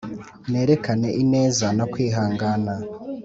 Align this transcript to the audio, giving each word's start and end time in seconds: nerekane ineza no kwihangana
nerekane 0.51 1.09
ineza 1.21 1.67
no 1.77 1.85
kwihangana 1.91 2.73